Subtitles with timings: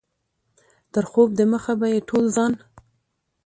[0.93, 2.53] تر خوب دمخه به یې ټول ځان.